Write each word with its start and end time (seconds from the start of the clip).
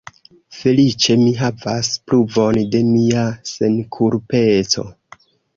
Feliĉe 0.59 1.17
mi 1.23 1.27
havas 1.41 1.91
pruvon 2.11 2.59
de 2.77 2.83
mia 2.89 3.29
senkulpeco. 3.53 4.91